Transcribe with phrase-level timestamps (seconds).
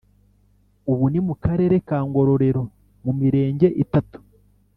[0.91, 2.63] ubu ni mu karere ka ngororero
[3.03, 4.17] mu mirenge itatu